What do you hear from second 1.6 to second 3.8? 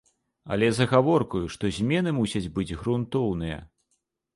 змены мусяць быць грунтоўныя.